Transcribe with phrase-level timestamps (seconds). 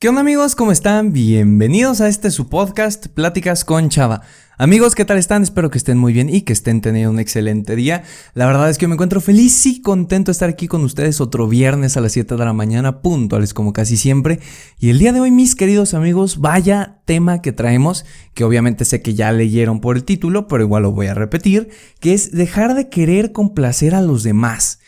[0.00, 0.54] ¿Qué onda amigos?
[0.54, 1.12] ¿Cómo están?
[1.12, 4.22] Bienvenidos a este su podcast, Pláticas con Chava.
[4.56, 5.42] Amigos, ¿qué tal están?
[5.42, 8.02] Espero que estén muy bien y que estén teniendo un excelente día.
[8.32, 11.46] La verdad es que me encuentro feliz y contento de estar aquí con ustedes otro
[11.48, 14.40] viernes a las 7 de la mañana, puntuales como casi siempre.
[14.78, 19.02] Y el día de hoy, mis queridos amigos, vaya tema que traemos, que obviamente sé
[19.02, 21.68] que ya leyeron por el título, pero igual lo voy a repetir,
[22.00, 24.78] que es dejar de querer complacer a los demás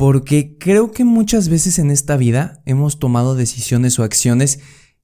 [0.00, 4.60] porque creo que muchas veces en esta vida hemos tomado decisiones o acciones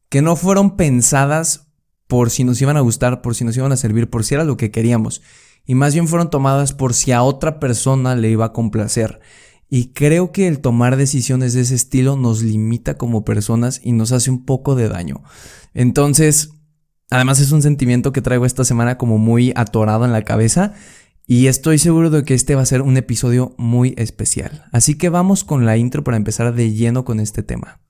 [0.08, 1.68] que no fueron pensadas
[2.06, 4.44] por si nos iban a gustar, por si nos iban a servir, por si era
[4.44, 5.20] lo que queríamos,
[5.66, 9.20] y más bien fueron tomadas por si a otra persona le iba a complacer.
[9.68, 14.12] Y creo que el tomar decisiones de ese estilo nos limita como personas y nos
[14.12, 15.22] hace un poco de daño.
[15.74, 16.52] Entonces,
[17.10, 20.72] además es un sentimiento que traigo esta semana como muy atorado en la cabeza
[21.26, 24.64] y estoy seguro de que este va a ser un episodio muy especial.
[24.72, 27.80] Así que vamos con la intro para empezar de lleno con este tema.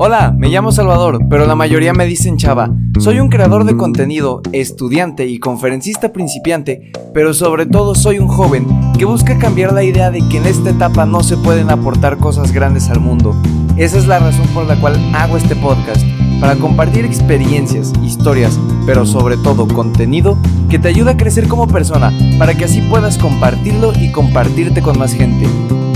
[0.00, 2.72] Hola, me llamo Salvador, pero la mayoría me dicen Chava.
[3.00, 8.64] Soy un creador de contenido, estudiante y conferencista principiante, pero sobre todo soy un joven
[8.96, 12.52] que busca cambiar la idea de que en esta etapa no se pueden aportar cosas
[12.52, 13.34] grandes al mundo.
[13.76, 16.06] Esa es la razón por la cual hago este podcast
[16.40, 20.38] para compartir experiencias, historias, pero sobre todo contenido
[20.70, 24.98] que te ayuda a crecer como persona, para que así puedas compartirlo y compartirte con
[24.98, 25.46] más gente.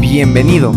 [0.00, 0.72] Bienvenido.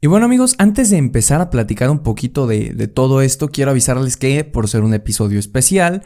[0.00, 3.72] Y bueno amigos, antes de empezar a platicar un poquito de, de todo esto, quiero
[3.72, 6.04] avisarles que por ser un episodio especial,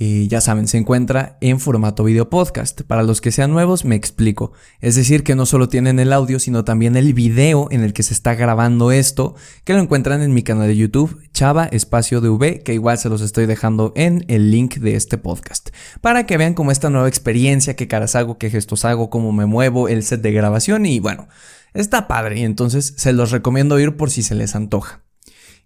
[0.00, 2.80] ya saben, se encuentra en formato video podcast.
[2.82, 4.52] Para los que sean nuevos, me explico.
[4.80, 8.02] Es decir, que no solo tienen el audio, sino también el video en el que
[8.02, 9.34] se está grabando esto,
[9.64, 13.20] que lo encuentran en mi canal de YouTube, Chava Espacio DV, que igual se los
[13.20, 15.68] estoy dejando en el link de este podcast.
[16.00, 19.44] Para que vean cómo esta nueva experiencia, qué caras hago, qué gestos hago, cómo me
[19.44, 21.28] muevo, el set de grabación y bueno,
[21.74, 22.40] está padre.
[22.40, 25.02] Y entonces se los recomiendo ir por si se les antoja.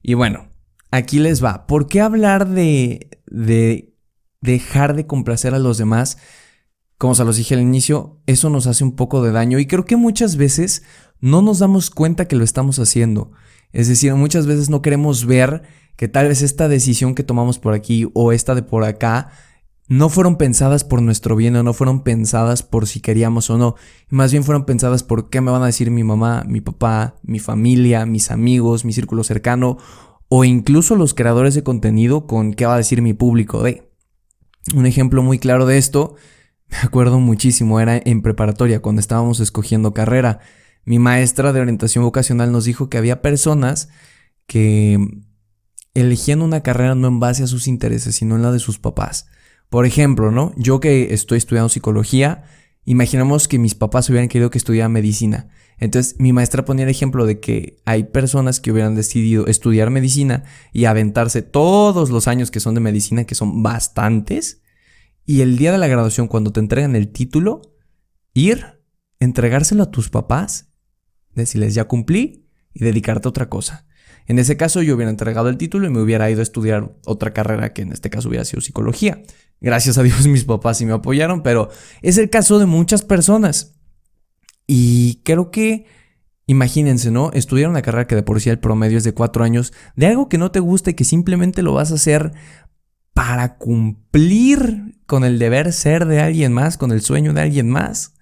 [0.02, 0.48] Y bueno,
[0.90, 1.68] aquí les va.
[1.68, 3.93] ¿Por qué hablar de, de
[4.44, 6.18] dejar de complacer a los demás,
[6.98, 9.84] como se los dije al inicio, eso nos hace un poco de daño y creo
[9.84, 10.82] que muchas veces
[11.20, 13.32] no nos damos cuenta que lo estamos haciendo.
[13.72, 15.62] Es decir, muchas veces no queremos ver
[15.96, 19.30] que tal vez esta decisión que tomamos por aquí o esta de por acá
[19.88, 23.74] no fueron pensadas por nuestro bien o no fueron pensadas por si queríamos o no.
[24.08, 27.38] Más bien fueron pensadas por qué me van a decir mi mamá, mi papá, mi
[27.38, 29.78] familia, mis amigos, mi círculo cercano
[30.28, 33.93] o incluso los creadores de contenido con qué va a decir mi público de.
[34.72, 36.16] Un ejemplo muy claro de esto,
[36.68, 40.40] me acuerdo muchísimo, era en preparatoria, cuando estábamos escogiendo carrera.
[40.84, 43.88] Mi maestra de orientación vocacional nos dijo que había personas
[44.46, 44.98] que
[45.94, 49.26] elegían una carrera no en base a sus intereses, sino en la de sus papás.
[49.70, 50.52] Por ejemplo, ¿no?
[50.56, 52.44] Yo que estoy estudiando psicología,
[52.84, 55.48] imaginamos que mis papás hubieran querido que estudiara medicina.
[55.84, 60.44] Entonces mi maestra ponía el ejemplo de que hay personas que hubieran decidido estudiar medicina
[60.72, 64.62] y aventarse todos los años que son de medicina, que son bastantes,
[65.26, 67.60] y el día de la graduación, cuando te entregan el título,
[68.32, 68.80] ir,
[69.20, 70.70] entregárselo a tus papás,
[71.34, 73.86] decirles ya cumplí y dedicarte a otra cosa.
[74.24, 77.34] En ese caso yo hubiera entregado el título y me hubiera ido a estudiar otra
[77.34, 79.22] carrera que en este caso hubiera sido psicología.
[79.60, 81.68] Gracias a Dios mis papás sí me apoyaron, pero
[82.00, 83.74] es el caso de muchas personas.
[84.66, 85.86] Y creo que,
[86.46, 87.30] imagínense, ¿no?
[87.32, 90.28] Estudiar una carrera que de por sí el promedio es de cuatro años, de algo
[90.28, 92.32] que no te gusta y que simplemente lo vas a hacer
[93.12, 98.14] para cumplir con el deber ser de alguien más, con el sueño de alguien más.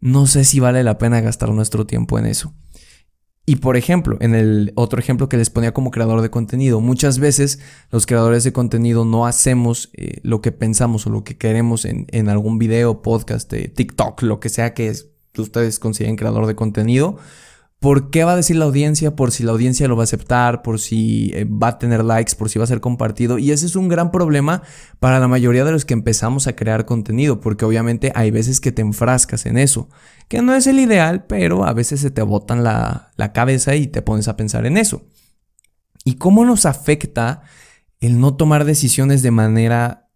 [0.00, 2.54] No sé si vale la pena gastar nuestro tiempo en eso.
[3.48, 7.20] Y por ejemplo, en el otro ejemplo que les ponía como creador de contenido, muchas
[7.20, 7.60] veces
[7.90, 12.06] los creadores de contenido no hacemos eh, lo que pensamos o lo que queremos en,
[12.10, 15.10] en algún video, podcast, TikTok, lo que sea que es,
[15.42, 17.18] ustedes consiguen creador de contenido.
[17.78, 19.14] ¿Por qué va a decir la audiencia?
[19.14, 22.34] Por si la audiencia lo va a aceptar, por si eh, va a tener likes,
[22.34, 23.38] por si va a ser compartido.
[23.38, 24.62] Y ese es un gran problema
[24.98, 28.72] para la mayoría de los que empezamos a crear contenido, porque obviamente hay veces que
[28.72, 29.90] te enfrascas en eso,
[30.28, 33.88] que no es el ideal, pero a veces se te botan la, la cabeza y
[33.88, 35.04] te pones a pensar en eso.
[36.02, 37.42] ¿Y cómo nos afecta
[38.00, 40.08] el no tomar decisiones de manera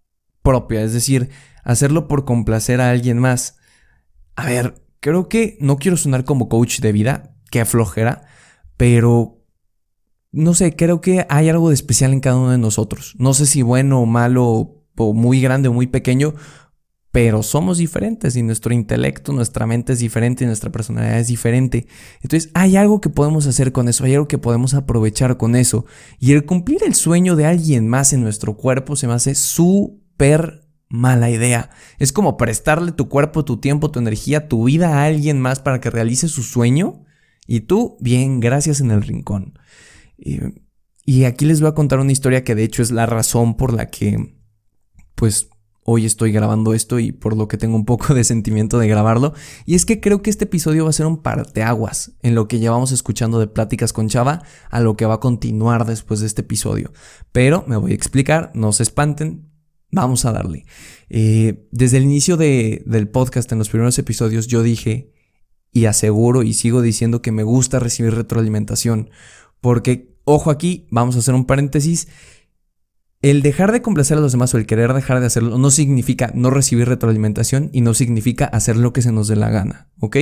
[0.43, 0.83] propia?
[0.83, 1.29] Es decir,
[1.63, 3.59] hacerlo por complacer a alguien más.
[4.35, 8.23] A ver, creo que no quiero sonar como coach de vida, que aflojera,
[8.77, 9.45] pero
[10.33, 13.15] no sé, creo que hay algo de especial en cada uno de nosotros.
[13.19, 16.35] No sé si bueno o malo, o muy grande o muy pequeño,
[17.13, 21.89] pero somos diferentes y nuestro intelecto, nuestra mente es diferente y nuestra personalidad es diferente.
[22.23, 25.87] Entonces hay algo que podemos hacer con eso, hay algo que podemos aprovechar con eso.
[26.21, 30.60] Y el cumplir el sueño de alguien más en nuestro cuerpo se me hace súper
[30.91, 31.71] mala idea.
[31.99, 35.81] Es como prestarle tu cuerpo, tu tiempo, tu energía, tu vida a alguien más para
[35.81, 37.05] que realice su sueño.
[37.47, 39.59] Y tú, bien, gracias en el rincón.
[41.07, 43.73] y aquí les voy a contar una historia que de hecho es la razón por
[43.73, 44.37] la que,
[45.15, 45.49] pues,
[45.83, 49.33] hoy estoy grabando esto y por lo que tengo un poco de sentimiento de grabarlo.
[49.67, 52.59] Y es que creo que este episodio va a ser un parteaguas en lo que
[52.59, 56.43] llevamos escuchando de pláticas con Chava a lo que va a continuar después de este
[56.43, 56.93] episodio.
[57.33, 59.50] Pero me voy a explicar, no se espanten,
[59.91, 60.65] vamos a darle.
[61.09, 65.13] Eh, desde el inicio del podcast, en los primeros episodios, yo dije
[65.73, 69.11] y aseguro y sigo diciendo que me gusta recibir retroalimentación.
[69.61, 72.09] Porque, ojo aquí, vamos a hacer un paréntesis
[73.23, 76.33] el dejar de complacer a los demás o el querer dejar de hacerlo no significa
[76.35, 80.17] no recibir retroalimentación y no significa hacer lo que se nos dé la gana, ¿ok?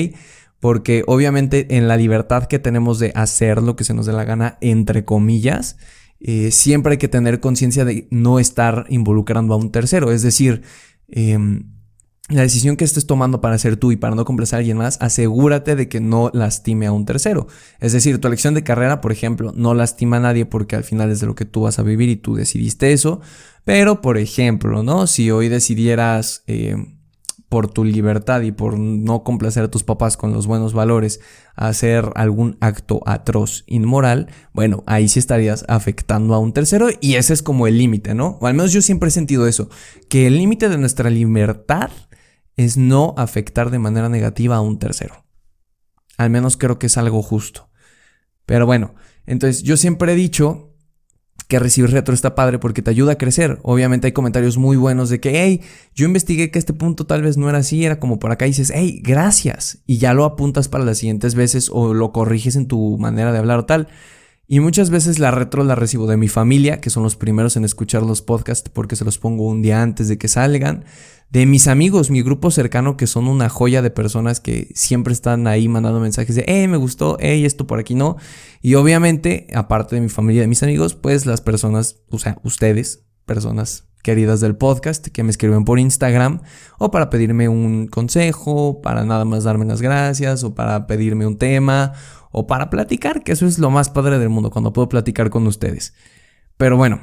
[0.58, 4.24] Porque obviamente en la libertad que tenemos de hacer lo que se nos dé la
[4.24, 5.76] gana, entre comillas,
[6.20, 10.10] eh, siempre hay que tener conciencia de no estar involucrando a un tercero.
[10.12, 10.62] Es decir,
[11.08, 11.38] eh,
[12.28, 14.98] la decisión que estés tomando para ser tú y para no complacer a alguien más,
[15.00, 17.46] asegúrate de que no lastime a un tercero.
[17.80, 21.10] Es decir, tu elección de carrera, por ejemplo, no lastima a nadie porque al final
[21.10, 23.20] es de lo que tú vas a vivir y tú decidiste eso.
[23.64, 25.06] Pero, por ejemplo, ¿no?
[25.06, 26.76] Si hoy decidieras eh,
[27.48, 31.20] por tu libertad y por no complacer a tus papás con los buenos valores
[31.56, 37.32] hacer algún acto atroz, inmoral, bueno, ahí sí estarías afectando a un tercero y ese
[37.32, 38.38] es como el límite, ¿no?
[38.40, 39.70] O al menos yo siempre he sentido eso,
[40.08, 41.90] que el límite de nuestra libertad
[42.56, 45.24] es no afectar de manera negativa a un tercero.
[46.16, 47.70] Al menos creo que es algo justo.
[48.44, 48.94] Pero bueno,
[49.26, 50.67] entonces yo siempre he dicho
[51.48, 53.58] que recibir retro está padre porque te ayuda a crecer.
[53.62, 55.62] Obviamente hay comentarios muy buenos de que, hey,
[55.94, 58.50] yo investigué que este punto tal vez no era así, era como por acá y
[58.50, 59.78] dices, hey, gracias.
[59.86, 63.38] Y ya lo apuntas para las siguientes veces o lo corriges en tu manera de
[63.38, 63.88] hablar o tal.
[64.46, 67.64] Y muchas veces la retro la recibo de mi familia, que son los primeros en
[67.64, 70.84] escuchar los podcasts porque se los pongo un día antes de que salgan
[71.30, 75.46] de mis amigos, mi grupo cercano, que son una joya de personas que siempre están
[75.46, 78.16] ahí mandando mensajes de, hey, me gustó, hey, esto por aquí no.
[78.62, 82.38] Y obviamente, aparte de mi familia y de mis amigos, pues las personas, o sea,
[82.44, 86.40] ustedes, personas queridas del podcast, que me escriben por Instagram,
[86.78, 91.36] o para pedirme un consejo, para nada más darme las gracias, o para pedirme un
[91.36, 91.92] tema,
[92.30, 95.46] o para platicar, que eso es lo más padre del mundo, cuando puedo platicar con
[95.46, 95.92] ustedes.
[96.56, 97.02] Pero bueno,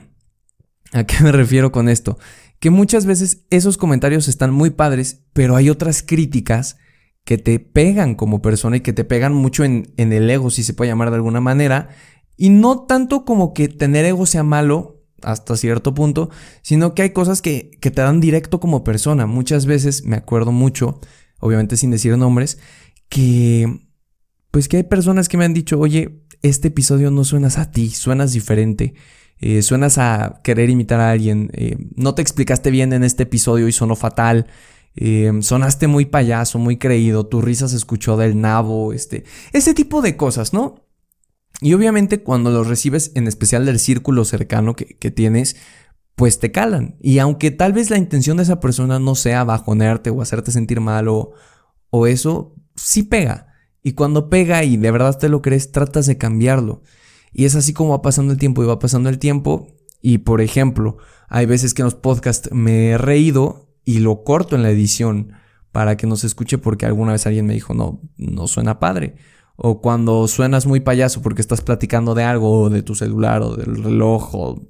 [0.94, 2.18] ¿a qué me refiero con esto?
[2.60, 6.78] Que muchas veces esos comentarios están muy padres, pero hay otras críticas
[7.24, 10.74] que te pegan como persona y que te pegan mucho en, el ego, si se
[10.74, 11.90] puede llamar de alguna manera.
[12.38, 16.30] Y no tanto como que tener ego sea malo hasta cierto punto,
[16.62, 19.26] sino que hay cosas que, que te dan directo como persona.
[19.26, 21.00] Muchas veces me acuerdo mucho,
[21.40, 22.60] obviamente sin decir nombres,
[23.10, 23.86] que
[24.56, 27.90] pues que hay personas que me han dicho, oye, este episodio no suenas a ti,
[27.90, 28.94] suenas diferente.
[29.40, 33.68] Eh, suenas a querer imitar a alguien, eh, no te explicaste bien en este episodio
[33.68, 34.48] y sonó fatal,
[34.96, 40.02] eh, sonaste muy payaso, muy creído, tu risa se escuchó del nabo, este, ese tipo
[40.02, 40.86] de cosas, ¿no?
[41.62, 45.56] Y obviamente cuando los recibes, en especial del círculo cercano que, tienes,
[46.16, 46.98] pues te calan.
[47.02, 50.82] Y aunque tal vez la intención de esa persona no sea bajonearte o hacerte sentir
[50.82, 51.32] mal o,
[51.90, 53.54] o eso, sí pega.
[53.84, 56.82] Y cuando pega y de verdad te lo crees, tratas de cambiarlo.
[57.38, 59.68] Y es así como va pasando el tiempo y va pasando el tiempo.
[60.02, 60.96] Y por ejemplo,
[61.28, 65.34] hay veces que en los podcasts me he reído y lo corto en la edición
[65.74, 69.18] para que no se escuche porque alguna vez alguien me dijo, no, no suena padre.
[69.58, 73.84] O cuando suenas muy payaso porque estás platicando de algo, de tu celular o del
[73.84, 74.62] reloj o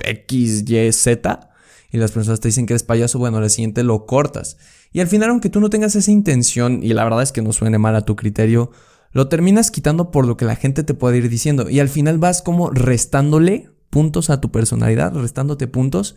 [0.00, 1.50] X, Y, Z,
[1.90, 4.58] y las personas te dicen que eres payaso, bueno, al siguiente lo cortas.
[4.92, 7.54] Y al final, aunque tú no tengas esa intención, y la verdad es que no
[7.54, 8.70] suene mal a tu criterio,
[9.12, 11.68] lo terminas quitando por lo que la gente te puede ir diciendo.
[11.68, 16.16] Y al final vas como restándole puntos a tu personalidad, restándote puntos.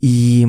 [0.00, 0.44] Y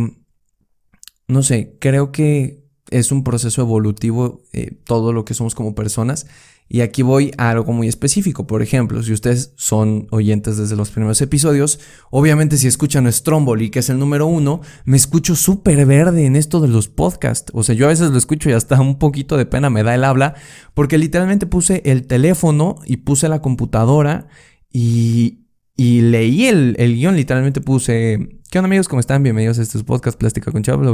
[1.28, 6.26] no sé, creo que es un proceso evolutivo eh, todo lo que somos como personas.
[6.74, 8.48] Y aquí voy a algo muy específico.
[8.48, 13.80] Por ejemplo, si ustedes son oyentes desde los primeros episodios, obviamente si escuchan Stromboli, que
[13.80, 17.52] es el número uno, me escucho súper verde en esto de los podcasts.
[17.54, 19.94] O sea, yo a veces lo escucho y hasta un poquito de pena me da
[19.96, 20.36] el habla,
[20.74, 24.30] porque literalmente puse el teléfono y puse la computadora
[24.72, 28.88] y, y leí el, el guion, literalmente puse, ¿qué onda amigos?
[28.88, 29.24] ¿Cómo están?
[29.24, 30.86] Bienvenidos a estos podcasts Plástica con Chavo,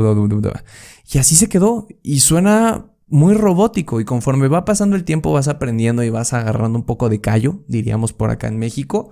[1.14, 1.88] Y así se quedó.
[2.02, 6.78] Y suena muy robótico y conforme va pasando el tiempo vas aprendiendo y vas agarrando
[6.78, 9.12] un poco de callo, diríamos por acá en México.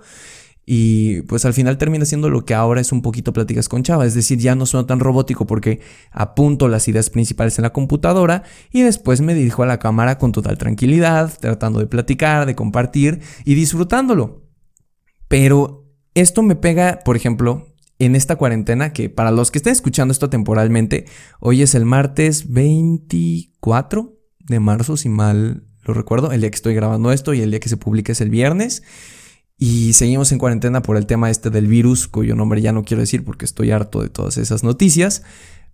[0.68, 4.04] Y pues al final termina siendo lo que ahora es un poquito pláticas con Chava,
[4.04, 8.42] es decir, ya no suena tan robótico porque apunto las ideas principales en la computadora
[8.72, 13.20] y después me dirijo a la cámara con total tranquilidad, tratando de platicar, de compartir
[13.44, 14.42] y disfrutándolo.
[15.28, 15.84] Pero
[16.14, 20.30] esto me pega, por ejemplo, en esta cuarentena, que para los que estén escuchando esto
[20.30, 21.06] temporalmente,
[21.40, 26.74] hoy es el martes 24 de marzo, si mal lo recuerdo, el día que estoy
[26.74, 28.82] grabando esto y el día que se publica es el viernes.
[29.58, 33.00] Y seguimos en cuarentena por el tema este del virus, cuyo nombre ya no quiero
[33.00, 35.22] decir porque estoy harto de todas esas noticias.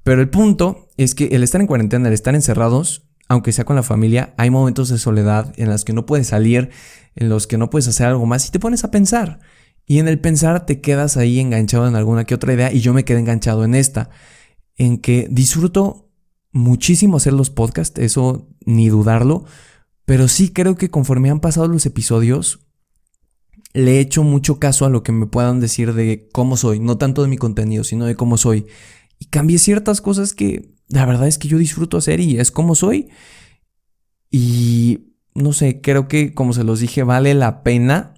[0.05, 3.77] Pero el punto es que el estar en cuarentena, el estar encerrados, aunque sea con
[3.77, 6.71] la familia, hay momentos de soledad en los que no puedes salir,
[7.17, 9.41] en los que no puedes hacer algo más y te pones a pensar.
[9.87, 12.95] Y en el pensar te quedas ahí enganchado en alguna que otra idea y yo
[12.95, 14.11] me quedé enganchado en esta,
[14.77, 16.11] en que disfruto
[16.53, 19.45] muchísimo hacer los podcasts, eso ni dudarlo,
[20.05, 22.61] pero sí creo que conforme han pasado los episodios,
[23.73, 26.99] le he hecho mucho caso a lo que me puedan decir de cómo soy, no
[26.99, 28.67] tanto de mi contenido, sino de cómo soy.
[29.19, 32.75] Y cambié ciertas cosas que la verdad es que yo disfruto hacer y es como
[32.75, 33.09] soy.
[34.31, 38.15] Y no sé, creo que como se los dije, vale la pena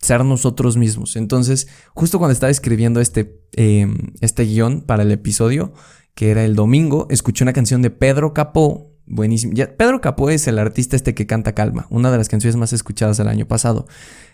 [0.00, 1.16] ser nosotros mismos.
[1.16, 5.72] Entonces, justo cuando estaba escribiendo este, em, este guion para el episodio,
[6.14, 9.54] que era el domingo, escuché una canción de Pedro Capó, buenísimo.
[9.76, 13.16] Pedro Capó es el artista este que canta Calma, una de las canciones más escuchadas
[13.18, 13.86] del año pasado.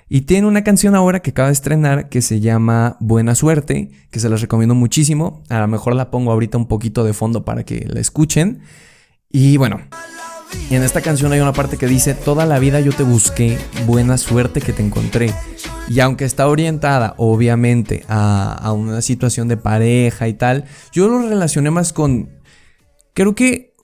[0.08, 4.20] Y tiene una canción ahora que acaba de estrenar que se llama Buena Suerte, que
[4.20, 5.42] se las recomiendo muchísimo.
[5.48, 8.60] A lo mejor la pongo ahorita un poquito de fondo para que la escuchen.
[9.30, 9.80] Y bueno,
[10.70, 14.18] en esta canción hay una parte que dice, toda la vida yo te busqué, buena
[14.18, 15.32] suerte que te encontré.
[15.88, 21.28] Y aunque está orientada obviamente a, a una situación de pareja y tal, yo lo
[21.28, 22.30] relacioné más con...
[23.12, 23.74] Creo que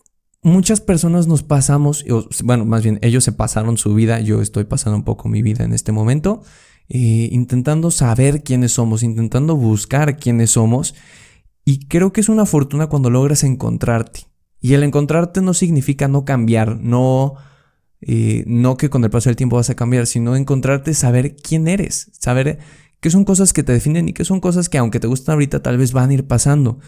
[0.42, 2.04] muchas personas nos pasamos,
[2.44, 5.64] bueno, más bien ellos se pasaron su vida, yo estoy pasando un poco mi vida
[5.64, 6.42] en este momento,
[6.88, 10.94] eh, intentando saber quiénes somos, intentando buscar quiénes somos.
[11.64, 14.29] Y creo que es una fortuna cuando logras encontrarte.
[14.60, 17.34] Y el encontrarte no significa no cambiar, no,
[18.00, 21.66] eh, no que con el paso del tiempo vas a cambiar, sino encontrarte, saber quién
[21.66, 22.58] eres, saber
[23.00, 25.62] qué son cosas que te definen y qué son cosas que aunque te gustan ahorita
[25.62, 26.78] tal vez van a ir pasando.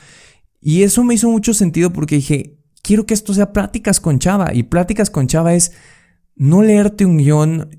[0.60, 4.54] Y eso me hizo mucho sentido porque dije, quiero que esto sea pláticas con Chava.
[4.54, 5.72] Y pláticas con Chava es
[6.36, 7.70] no leerte un guion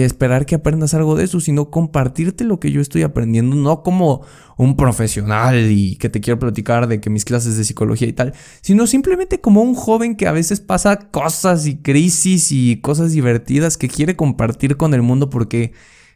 [0.00, 4.22] esperar que aprendas algo de eso, sino compartirte lo que yo estoy aprendiendo, no como
[4.56, 8.34] un profesional y que te quiero platicar de que mis clases de psicología y tal,
[8.60, 13.76] sino simplemente como un joven que a veces pasa cosas y crisis y cosas divertidas
[13.78, 15.72] que quiere compartir con el mundo porque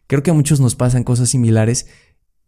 [0.09, 1.87] creo que a muchos nos pasan cosas similares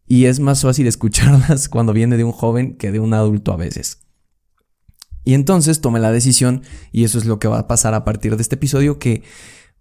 [0.08, 3.56] y es más fácil escucharlas cuando viene de un joven que de un adulto a
[3.56, 4.00] veces.
[5.24, 8.34] Y entonces tomé la decisión, y eso es lo que va a pasar a partir
[8.36, 9.22] de este episodio, que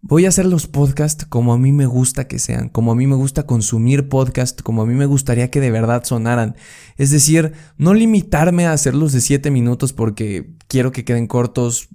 [0.08, 3.08] voy a hacer los podcasts como a mí me gusta que sean, como a mí
[3.08, 6.56] me gusta consumir podcast, como a mí me gustaría que de verdad sonaran.
[6.98, 11.90] Es decir, no limitarme a hacerlos de 7 minutos porque quiero que queden cortos,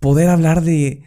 [0.00, 1.02] poder hablar de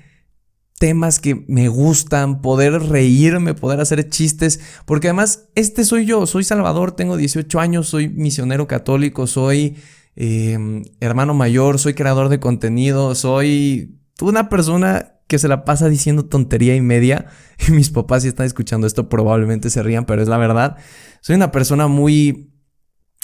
[0.80, 6.44] temas que me gustan, poder reírme, poder hacer chistes, porque además este soy yo, soy
[6.44, 9.76] Salvador, tengo 18 años, soy misionero católico, soy
[10.16, 16.26] Em, hermano mayor, soy creador de contenido, soy una persona que se la pasa diciendo
[16.26, 17.28] tontería y media.
[17.68, 20.76] Y mis papás si están escuchando esto probablemente se rían, pero es la verdad.
[21.22, 22.52] Soy una persona muy,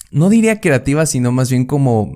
[0.10, 2.16] no diría creativa, sino más bien como...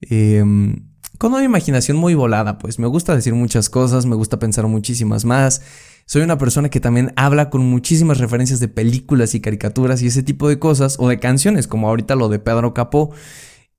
[0.00, 4.66] Em, con una imaginación muy volada, pues me gusta decir muchas cosas, me gusta pensar
[4.68, 5.62] muchísimas más.
[6.04, 10.22] Soy una persona que también habla con muchísimas referencias de películas y caricaturas y ese
[10.22, 13.12] tipo de cosas, o de canciones, como ahorita lo de Pedro Capó.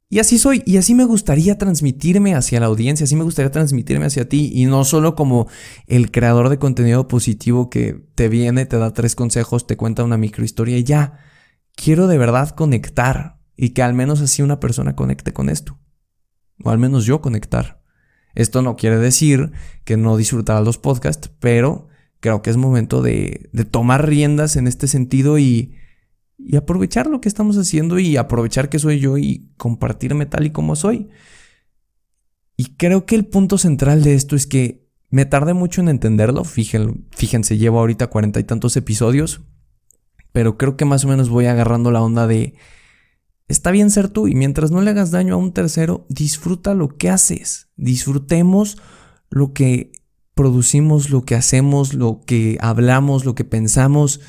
[0.09, 4.05] Y así soy, y así me gustaría transmitirme hacia la audiencia, así me gustaría transmitirme
[4.05, 5.47] hacia ti, y no solo como
[5.85, 10.17] el creador de contenido positivo que te viene, te da tres consejos, te cuenta una
[10.17, 11.19] microhistoria y ya.
[11.75, 15.77] Quiero de verdad conectar, y que al menos así una persona conecte con esto.
[16.63, 17.83] O al menos yo conectar.
[18.33, 19.51] Esto no quiere decir
[19.83, 21.89] que no disfrutara los podcasts, pero
[22.21, 25.76] creo que es momento de tomar riendas en este sentido y
[26.37, 30.51] y aprovechar lo que estamos haciendo y aprovechar que soy yo y compartirme tal y
[30.51, 31.09] como soy.
[32.55, 36.43] Y creo que el punto central de esto es que me tardé mucho en entenderlo.
[36.43, 39.41] Fíjense, fíjense llevo ahorita cuarenta y tantos episodios,
[40.31, 42.55] pero creo que más o menos voy agarrando la onda de
[43.47, 46.97] está bien ser tú y mientras no le hagas daño a un tercero, disfruta lo
[46.97, 47.69] que haces.
[47.77, 48.77] Disfrutemos
[49.29, 49.91] lo que
[50.33, 54.19] producimos, lo que hacemos, lo que hablamos, lo que pensamos.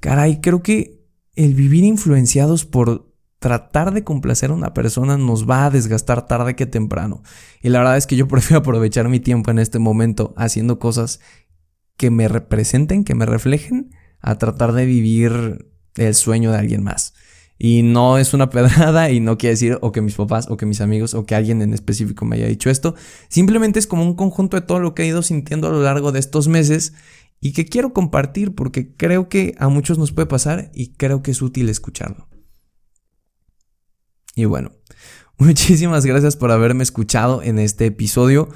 [0.00, 1.03] Caray, creo que
[1.36, 3.12] el vivir influenciados por
[3.44, 7.22] tratar de complacer a una persona nos va a desgastar tarde que temprano.
[7.62, 11.20] Y la verdad es que yo prefiero aprovechar mi tiempo en este momento haciendo cosas
[11.96, 17.12] que me representen, que me reflejen, a tratar de vivir el sueño de alguien más.
[17.58, 20.66] Y no es una pedrada y no quiere decir o que mis papás o que
[20.66, 22.94] mis amigos o que alguien en específico me haya dicho esto.
[23.28, 26.12] Simplemente es como un conjunto de todo lo que he ido sintiendo a lo largo
[26.12, 26.94] de estos meses
[27.44, 31.32] y que quiero compartir porque creo que a muchos nos puede pasar y creo que
[31.32, 32.26] es útil escucharlo.
[34.34, 34.72] Y bueno,
[35.36, 38.48] muchísimas gracias por haberme escuchado en este episodio.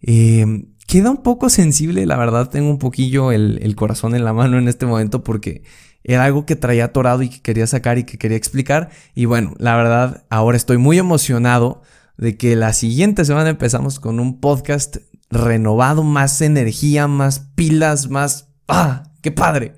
[0.00, 4.56] Eh, queda un poco sensible, la verdad tengo un poquillo el, corazón en la mano
[4.56, 5.62] en este momento porque
[6.02, 8.88] era algo que traía atorado y que quería sacar y que quería explicar.
[9.14, 11.82] Y bueno, la verdad, ahora estoy muy emocionado
[12.16, 14.96] de que la siguiente semana empezamos con un podcast
[15.30, 18.48] renovado, más energía, más pilas, más...
[18.68, 19.04] ¡Ah!
[19.22, 19.74] ¡Qué padre!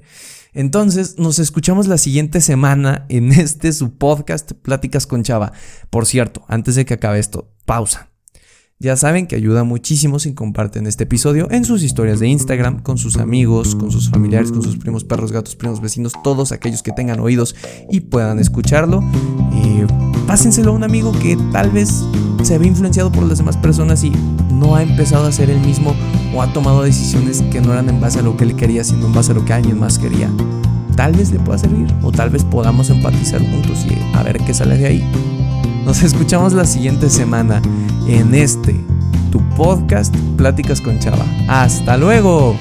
[0.54, 5.52] Entonces, nos escuchamos la siguiente semana en este su podcast Pláticas con Chava.
[5.88, 8.11] Por cierto, antes de que acabe esto, pausa.
[8.82, 12.98] Ya saben que ayuda muchísimo si comparten este episodio en sus historias de Instagram, con
[12.98, 16.90] sus amigos, con sus familiares, con sus primos, perros, gatos, primos, vecinos, todos aquellos que
[16.90, 17.54] tengan oídos
[17.92, 19.00] y puedan escucharlo.
[19.54, 19.86] Eh,
[20.26, 22.02] pásenselo a un amigo que tal vez
[22.42, 24.10] se ve influenciado por las demás personas y
[24.50, 25.94] no ha empezado a ser el mismo
[26.34, 29.06] o ha tomado decisiones que no eran en base a lo que él quería, sino
[29.06, 30.28] en base a lo que alguien más quería.
[30.96, 34.52] Tal vez le pueda servir o tal vez podamos empatizar juntos y a ver qué
[34.52, 35.04] sale de ahí.
[35.84, 37.62] Nos escuchamos la siguiente semana
[38.06, 38.74] en este,
[39.30, 41.24] tu podcast Pláticas con Chava.
[41.48, 42.58] Hasta luego.